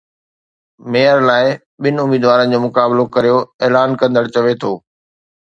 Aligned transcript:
mayor 0.91 1.17
لاءِ 1.27 1.47
ٻن 1.83 1.95
اميدوارن 2.05 2.47
جو 2.55 2.59
مقابلو 2.65 3.03
ڪريو 3.15 3.37
اعلان 3.63 3.89
ڪندڙ 4.01 4.23
چوي 4.35 4.53
ٿو 4.61 4.71